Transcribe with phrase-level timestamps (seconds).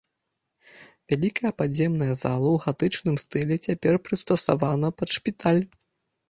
[1.11, 5.63] Вялікая падземная зала ў гатычным стылі цяпер прыстасавана пад шпіталь.